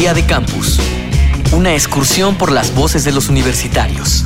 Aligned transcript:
Día 0.00 0.14
de 0.14 0.24
Campus. 0.24 0.78
Una 1.52 1.74
excursión 1.74 2.38
por 2.38 2.52
las 2.52 2.74
voces 2.74 3.04
de 3.04 3.12
los 3.12 3.28
universitarios. 3.28 4.24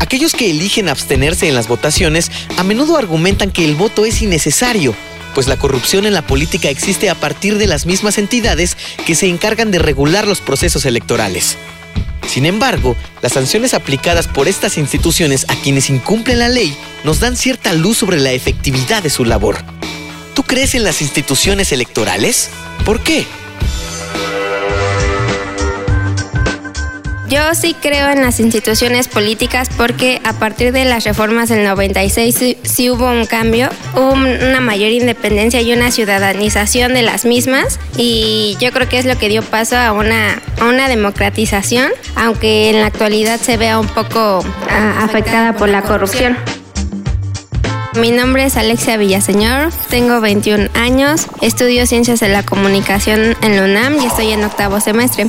Aquellos 0.00 0.32
que 0.32 0.50
eligen 0.50 0.88
abstenerse 0.88 1.48
en 1.48 1.54
las 1.54 1.68
votaciones 1.68 2.30
a 2.56 2.64
menudo 2.64 2.96
argumentan 2.96 3.50
que 3.50 3.66
el 3.66 3.74
voto 3.74 4.06
es 4.06 4.22
innecesario, 4.22 4.94
pues 5.34 5.48
la 5.48 5.58
corrupción 5.58 6.06
en 6.06 6.14
la 6.14 6.26
política 6.26 6.70
existe 6.70 7.10
a 7.10 7.14
partir 7.14 7.58
de 7.58 7.66
las 7.66 7.84
mismas 7.84 8.16
entidades 8.16 8.78
que 9.04 9.14
se 9.14 9.28
encargan 9.28 9.70
de 9.70 9.80
regular 9.80 10.26
los 10.26 10.40
procesos 10.40 10.86
electorales. 10.86 11.58
Sin 12.26 12.46
embargo, 12.46 12.96
las 13.20 13.32
sanciones 13.32 13.74
aplicadas 13.74 14.28
por 14.28 14.48
estas 14.48 14.78
instituciones 14.78 15.44
a 15.50 15.56
quienes 15.56 15.90
incumplen 15.90 16.38
la 16.38 16.48
ley 16.48 16.74
nos 17.04 17.20
dan 17.20 17.36
cierta 17.36 17.74
luz 17.74 17.98
sobre 17.98 18.18
la 18.18 18.32
efectividad 18.32 19.02
de 19.02 19.10
su 19.10 19.26
labor. 19.26 19.75
¿Tú 20.46 20.54
crees 20.54 20.76
en 20.76 20.84
las 20.84 21.02
instituciones 21.02 21.72
electorales? 21.72 22.50
¿Por 22.84 23.02
qué? 23.02 23.26
Yo 27.28 27.52
sí 27.56 27.74
creo 27.74 28.10
en 28.10 28.22
las 28.22 28.38
instituciones 28.38 29.08
políticas 29.08 29.68
porque 29.76 30.20
a 30.22 30.34
partir 30.34 30.70
de 30.70 30.84
las 30.84 31.02
reformas 31.02 31.48
del 31.48 31.64
96 31.64 32.58
sí, 32.62 32.90
hubo 32.90 33.10
un 33.10 33.26
cambio, 33.26 33.70
una 33.96 34.60
mayor 34.60 34.92
independencia 34.92 35.60
y 35.62 35.72
una 35.72 35.90
ciudadanización 35.90 36.94
de 36.94 37.02
las 37.02 37.24
mismas 37.24 37.80
y 37.96 38.56
yo 38.60 38.70
creo 38.70 38.88
que 38.88 39.00
es 39.00 39.04
lo 39.04 39.18
que 39.18 39.28
dio 39.28 39.42
paso 39.42 39.76
a 39.76 39.90
una, 39.90 40.40
a 40.60 40.66
una 40.66 40.88
democratización, 40.88 41.90
aunque 42.14 42.70
en 42.70 42.78
la 42.78 42.86
actualidad 42.86 43.40
se 43.40 43.56
vea 43.56 43.80
un 43.80 43.88
poco 43.88 44.44
ah, 44.70 45.00
afectada 45.02 45.54
por 45.54 45.68
la 45.68 45.82
corrupción. 45.82 46.36
Mi 48.00 48.10
nombre 48.10 48.44
es 48.44 48.58
Alexia 48.58 48.98
Villaseñor, 48.98 49.72
tengo 49.88 50.20
21 50.20 50.68
años, 50.74 51.26
estudio 51.40 51.86
Ciencias 51.86 52.20
de 52.20 52.28
la 52.28 52.42
Comunicación 52.42 53.36
en 53.40 53.56
la 53.56 53.64
UNAM 53.64 53.98
y 53.98 54.04
estoy 54.04 54.32
en 54.32 54.44
octavo 54.44 54.80
semestre. 54.80 55.26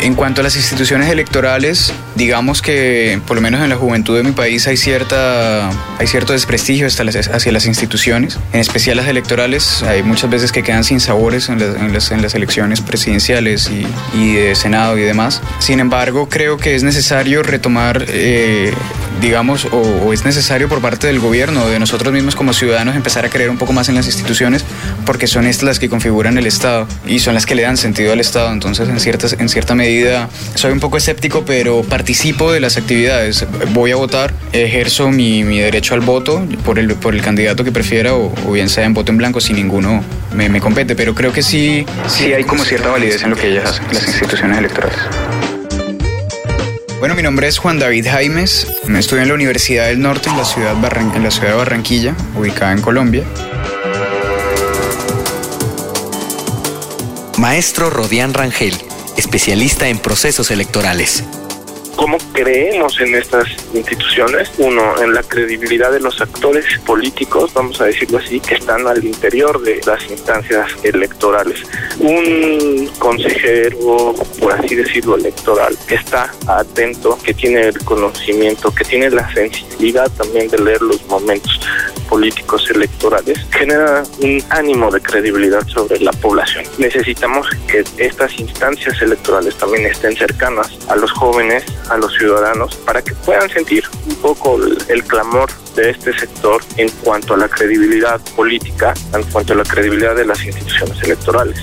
En 0.00 0.14
cuanto 0.14 0.42
a 0.42 0.44
las 0.44 0.54
instituciones 0.54 1.08
electorales, 1.08 1.94
digamos 2.14 2.60
que 2.60 3.18
por 3.26 3.36
lo 3.36 3.40
menos 3.40 3.62
en 3.62 3.70
la 3.70 3.76
juventud 3.76 4.14
de 4.14 4.22
mi 4.22 4.32
país 4.32 4.66
hay, 4.66 4.76
cierta, 4.76 5.70
hay 5.98 6.06
cierto 6.06 6.34
desprestigio 6.34 6.86
hacia 6.88 7.52
las 7.52 7.64
instituciones, 7.64 8.38
en 8.52 8.60
especial 8.60 8.98
las 8.98 9.08
electorales. 9.08 9.82
Hay 9.82 10.02
muchas 10.02 10.28
veces 10.28 10.52
que 10.52 10.62
quedan 10.62 10.84
sin 10.84 11.00
sabores 11.00 11.48
en, 11.48 11.58
las, 11.58 12.10
en 12.10 12.20
las, 12.20 12.34
elecciones 12.34 12.82
presidenciales 12.82 13.70
y, 13.70 13.86
y, 14.14 14.34
de 14.34 14.54
Senado 14.56 14.98
y 14.98 15.02
demás. 15.02 15.40
Sin 15.58 15.80
embargo, 15.80 16.28
creo 16.28 16.58
que 16.58 16.74
es 16.74 16.82
necesario 16.82 17.42
retomar 17.42 18.04
eh, 18.08 18.74
digamos, 19.20 19.66
o, 19.70 20.12
es 20.12 20.24
necesario 20.24 20.68
por 20.68 20.80
parte 20.80 21.06
del 21.06 21.18
gobierno, 21.18 21.66
de 21.68 21.78
nosotros 21.78 22.12
mismos 22.12 22.34
como 22.34 22.52
ciudadanos, 22.52 22.96
empezar 22.96 23.24
a 23.24 23.28
creer 23.28 23.50
un 23.50 23.58
poco 23.58 23.72
más 23.72 23.88
en 23.88 23.94
las 23.94 24.06
instituciones, 24.06 24.64
porque 25.06 25.26
son 25.26 25.46
estas 25.46 25.64
las 25.64 25.78
que 25.78 25.88
configuran 25.88 26.36
el 26.38 26.46
Estado 26.46 26.86
y 27.06 27.20
son 27.20 27.34
las 27.34 27.46
que 27.46 27.54
le 27.54 27.62
dan 27.62 27.76
sentido 27.76 28.12
al 28.12 28.20
Estado. 28.20 28.52
Entonces, 28.52 28.88
en, 28.88 29.00
ciertas, 29.00 29.34
en 29.38 29.48
cierta 29.48 29.74
medida, 29.74 30.28
soy 30.54 30.72
un 30.72 30.80
poco 30.80 30.96
escéptico, 30.96 31.44
pero 31.44 31.82
participo 31.82 32.52
de 32.52 32.60
las 32.60 32.76
actividades. 32.76 33.46
Voy 33.72 33.92
a 33.92 33.96
votar, 33.96 34.32
ejerzo 34.52 35.10
mi, 35.10 35.42
derecho 35.42 35.94
al 35.94 36.00
voto 36.00 36.46
por 36.64 36.78
el, 36.78 36.94
por 36.94 37.14
el 37.14 37.22
candidato 37.22 37.64
que 37.64 37.72
prefiera, 37.72 38.14
o, 38.14 38.30
bien 38.52 38.68
sea 38.68 38.84
en 38.84 38.94
voto 38.94 39.12
en 39.12 39.18
blanco, 39.18 39.40
si 39.40 39.52
ninguno 39.52 40.04
me, 40.34 40.48
me 40.48 40.60
compete. 40.60 40.94
Pero 40.94 41.14
creo 41.14 41.32
que 41.32 41.42
sí, 41.42 41.86
sí 42.08 42.32
hay 42.32 42.44
como 42.44 42.64
cierta 42.64 42.90
validez 42.90 43.22
en 43.22 43.30
lo 43.30 43.36
que 43.36 43.48
ellas 43.48 43.70
hacen, 43.70 43.86
las 43.92 44.06
instituciones 44.06 44.58
electorales. 44.58 44.98
Bueno, 47.04 47.16
mi 47.16 47.22
nombre 47.22 47.46
es 47.46 47.58
Juan 47.58 47.78
David 47.78 48.06
Jaimes, 48.08 48.66
estudio 48.96 49.24
en 49.24 49.28
la 49.28 49.34
Universidad 49.34 49.88
del 49.88 50.00
Norte 50.00 50.30
en 50.30 50.38
la 50.38 50.44
ciudad, 50.46 50.72
en 51.14 51.22
la 51.22 51.30
ciudad 51.30 51.50
de 51.50 51.54
Barranquilla, 51.54 52.16
ubicada 52.34 52.72
en 52.72 52.80
Colombia. 52.80 53.24
Maestro 57.36 57.90
Rodián 57.90 58.32
Rangel, 58.32 58.74
especialista 59.18 59.88
en 59.88 59.98
procesos 59.98 60.50
electorales 60.50 61.24
cómo 61.96 62.18
creemos 62.32 63.00
en 63.00 63.14
estas 63.14 63.48
instituciones. 63.74 64.50
Uno, 64.58 65.00
en 65.02 65.14
la 65.14 65.22
credibilidad 65.22 65.92
de 65.92 66.00
los 66.00 66.20
actores 66.20 66.64
políticos, 66.86 67.52
vamos 67.54 67.80
a 67.80 67.86
decirlo 67.86 68.18
así, 68.18 68.40
que 68.40 68.54
están 68.54 68.86
al 68.86 69.04
interior 69.04 69.60
de 69.62 69.80
las 69.86 70.08
instancias 70.10 70.70
electorales. 70.82 71.62
Un 71.98 72.90
consejero, 72.98 74.14
por 74.40 74.52
así 74.52 74.74
decirlo, 74.74 75.16
electoral, 75.16 75.76
que 75.86 75.96
está 75.96 76.32
atento, 76.46 77.18
que 77.22 77.34
tiene 77.34 77.68
el 77.68 77.78
conocimiento, 77.84 78.74
que 78.74 78.84
tiene 78.84 79.10
la 79.10 79.32
sensibilidad 79.32 80.10
también 80.12 80.48
de 80.48 80.58
leer 80.58 80.82
los 80.82 81.04
momentos 81.06 81.60
políticos 82.08 82.70
electorales, 82.70 83.38
genera 83.50 84.02
un 84.20 84.42
ánimo 84.50 84.90
de 84.90 85.00
credibilidad 85.00 85.66
sobre 85.66 85.98
la 86.00 86.12
población. 86.12 86.64
Necesitamos 86.78 87.48
que 87.66 87.84
estas 87.98 88.38
instancias 88.38 89.00
electorales 89.00 89.56
también 89.56 89.86
estén 89.86 90.16
cercanas 90.16 90.70
a 90.88 90.96
los 90.96 91.10
jóvenes, 91.12 91.64
a 91.90 91.96
los 91.96 92.12
ciudadanos, 92.14 92.76
para 92.76 93.02
que 93.02 93.14
puedan 93.14 93.48
sentir 93.50 93.84
un 94.06 94.14
poco 94.16 94.58
el, 94.88 95.04
clamor 95.04 95.50
de 95.74 95.90
este 95.90 96.16
sector 96.18 96.62
en 96.76 96.88
cuanto 97.02 97.34
a 97.34 97.36
la 97.36 97.48
credibilidad 97.48 98.20
política, 98.36 98.94
en 99.12 99.22
cuanto 99.24 99.52
a 99.52 99.56
la 99.56 99.64
credibilidad 99.64 100.14
de 100.14 100.24
las 100.24 100.44
instituciones 100.44 101.02
electorales. 101.02 101.58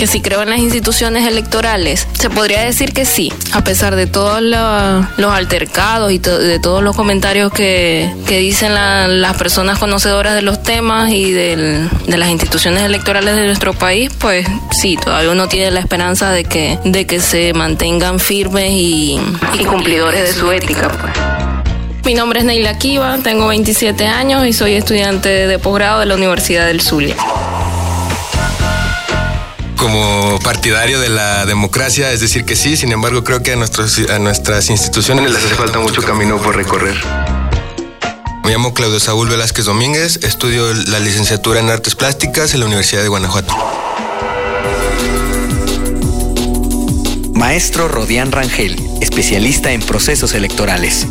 Que 0.00 0.06
si 0.06 0.22
creo 0.22 0.40
en 0.40 0.48
las 0.48 0.60
instituciones 0.60 1.28
electorales, 1.28 2.08
se 2.14 2.30
podría 2.30 2.62
decir 2.62 2.94
que 2.94 3.04
sí, 3.04 3.30
a 3.52 3.62
pesar 3.62 3.96
de 3.96 4.06
todos 4.06 4.40
los 4.40 5.30
altercados 5.30 6.10
y 6.10 6.16
de 6.16 6.58
todos 6.58 6.82
los 6.82 6.96
comentarios 6.96 7.52
que, 7.52 8.10
dicen 8.26 8.72
las 8.72 9.36
personas 9.36 9.78
conocedoras 9.78 10.34
de 10.34 10.40
los 10.40 10.62
temas 10.62 11.10
y 11.10 11.32
de 11.32 11.90
las 12.06 12.30
instituciones 12.30 12.82
electorales 12.82 13.36
de 13.36 13.44
nuestro 13.44 13.74
país, 13.74 14.10
pues 14.18 14.46
sí, 14.70 14.96
todavía 14.96 15.32
uno 15.32 15.48
tiene 15.48 15.70
la 15.70 15.80
esperanza 15.80 16.30
de 16.30 16.44
que, 16.44 16.78
de 16.82 17.06
que 17.06 17.20
se 17.20 17.52
mantengan 17.52 18.20
firmes 18.20 18.70
y, 18.72 19.20
cumplidores 19.68 20.22
de 20.22 20.32
su 20.32 20.50
ética. 20.50 20.88
Pues. 20.88 21.12
Mi 22.06 22.14
nombre 22.14 22.40
es 22.40 22.46
Neila 22.46 22.78
Kiva, 22.78 23.18
tengo 23.22 23.48
27 23.48 24.06
años 24.06 24.46
y 24.46 24.54
soy 24.54 24.76
estudiante 24.76 25.28
de 25.28 25.58
posgrado 25.58 26.00
de 26.00 26.06
la 26.06 26.14
Universidad 26.14 26.64
del 26.64 26.80
Zulia 26.80 27.16
como 29.80 30.38
partidario 30.44 31.00
de 31.00 31.08
la 31.08 31.46
democracia, 31.46 32.12
es 32.12 32.20
decir, 32.20 32.44
que 32.44 32.54
sí, 32.54 32.76
sin 32.76 32.92
embargo 32.92 33.24
creo 33.24 33.42
que 33.42 33.54
a, 33.54 33.56
nuestros, 33.56 33.98
a 34.10 34.18
nuestras 34.18 34.68
instituciones 34.68 35.24
les 35.24 35.42
hace 35.42 35.54
falta 35.54 35.78
mucho 35.78 36.02
camino 36.02 36.36
por 36.36 36.54
recorrer. 36.54 36.96
Me 38.44 38.50
llamo 38.52 38.74
Claudio 38.74 39.00
Saúl 39.00 39.30
Velázquez 39.30 39.64
Domínguez, 39.64 40.20
estudio 40.22 40.70
la 40.74 41.00
licenciatura 41.00 41.60
en 41.60 41.70
Artes 41.70 41.94
Plásticas 41.94 42.52
en 42.52 42.60
la 42.60 42.66
Universidad 42.66 43.00
de 43.02 43.08
Guanajuato. 43.08 43.54
Maestro 47.32 47.88
Rodián 47.88 48.32
Rangel, 48.32 48.78
especialista 49.00 49.72
en 49.72 49.80
procesos 49.80 50.34
electorales. 50.34 51.06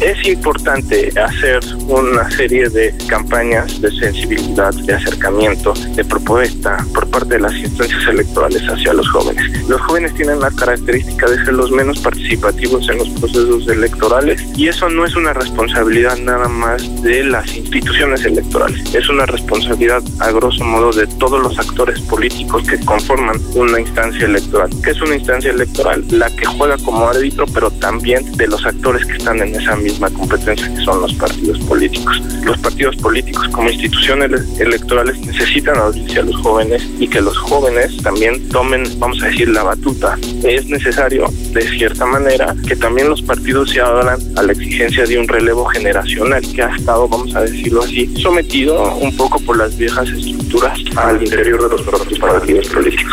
Es 0.00 0.28
importante 0.28 1.12
hacer 1.18 1.60
una 1.88 2.30
serie 2.30 2.68
de 2.68 2.94
campañas 3.08 3.80
de 3.80 3.90
sensibilidad, 3.92 4.74
de 4.74 4.94
acercamiento, 4.94 5.72
de 5.94 6.04
propuesta 6.04 6.84
por 6.92 7.08
parte 7.08 7.34
de 7.34 7.40
las 7.40 7.54
instancias 7.54 8.06
electorales 8.06 8.62
hacia 8.68 8.92
los 8.92 9.08
jóvenes. 9.08 9.68
Los 9.68 9.80
jóvenes 9.82 10.14
tienen 10.14 10.40
la 10.40 10.50
característica 10.50 11.28
de 11.30 11.44
ser 11.44 11.54
los 11.54 11.70
menos 11.70 11.98
participativos 12.00 12.88
en 12.88 12.98
los 12.98 13.08
procesos 13.10 13.68
electorales 13.68 14.42
y 14.56 14.68
eso 14.68 14.88
no 14.88 15.04
es 15.04 15.16
una 15.16 15.32
responsabilidad 15.32 16.16
nada 16.18 16.48
más 16.48 17.02
de 17.02 17.24
las 17.24 17.54
instituciones 17.56 18.24
electorales, 18.24 18.94
es 18.94 19.08
una 19.08 19.26
responsabilidad 19.26 20.02
a 20.20 20.30
grosso 20.30 20.64
modo 20.64 20.92
de 20.92 21.06
todos 21.18 21.42
los 21.42 21.58
actores 21.58 22.00
políticos 22.02 22.66
que 22.68 22.78
conforman 22.80 23.40
una 23.54 23.80
instancia 23.80 24.26
electoral. 24.26 24.70
¿Qué 24.82 24.90
es 24.90 25.00
una 25.00 25.16
instancia 25.16 25.50
electoral? 25.50 26.04
La 26.10 26.28
que 26.30 26.44
juega 26.44 26.76
como 26.78 27.08
árbitro, 27.08 27.46
pero 27.52 27.70
también 27.70 28.30
de 28.36 28.46
los 28.48 28.64
actores 28.64 29.06
que 29.06 29.16
están 29.16 29.40
en 29.40 29.54
esa 29.54 29.75
misma 29.76 30.10
competencia 30.10 30.72
que 30.74 30.82
son 30.82 31.00
los 31.00 31.12
partidos 31.14 31.58
políticos. 31.60 32.22
Los 32.44 32.58
partidos 32.58 32.96
políticos 32.96 33.48
como 33.48 33.70
instituciones 33.70 34.30
electorales 34.58 35.18
necesitan 35.18 35.76
audiencia 35.78 36.22
a 36.22 36.24
los 36.24 36.36
jóvenes 36.36 36.86
y 36.98 37.08
que 37.08 37.20
los 37.20 37.36
jóvenes 37.36 37.96
también 37.98 38.48
tomen, 38.48 38.84
vamos 38.98 39.22
a 39.22 39.26
decir, 39.26 39.48
la 39.48 39.62
batuta. 39.62 40.18
Es 40.42 40.66
necesario, 40.66 41.26
de 41.52 41.62
cierta 41.62 42.06
manera, 42.06 42.54
que 42.66 42.76
también 42.76 43.08
los 43.08 43.22
partidos 43.22 43.70
se 43.70 43.80
abran 43.80 44.18
a 44.36 44.42
la 44.42 44.52
exigencia 44.52 45.04
de 45.04 45.18
un 45.18 45.28
relevo 45.28 45.64
generacional 45.66 46.42
que 46.54 46.62
ha 46.62 46.74
estado, 46.74 47.08
vamos 47.08 47.34
a 47.34 47.42
decirlo 47.42 47.82
así, 47.82 48.14
sometido 48.16 48.96
un 48.96 49.16
poco 49.16 49.38
por 49.40 49.56
las 49.56 49.76
viejas 49.76 50.08
estructuras 50.08 50.78
al 50.96 51.22
interior 51.22 51.62
de 51.62 51.76
los 51.76 51.82
propios 51.82 52.18
partidos 52.18 52.68
políticos. 52.68 53.12